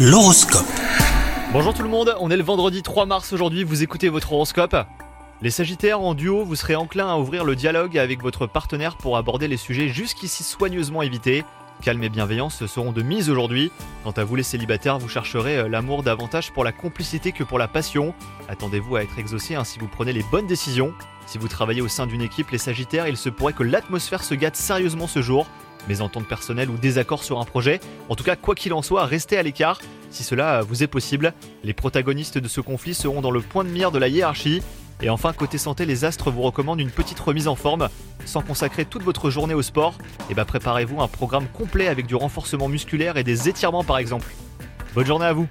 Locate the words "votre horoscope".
4.08-4.76